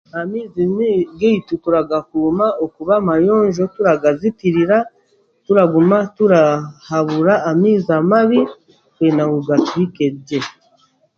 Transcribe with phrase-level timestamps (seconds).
[0.19, 0.63] Amaizi
[1.19, 4.77] geitu turagakuuma okuba amayonjo turagazitirira
[5.45, 8.39] turaguma turahabura amaizi amabi
[8.95, 10.39] kwenda ngu gatuhike gye.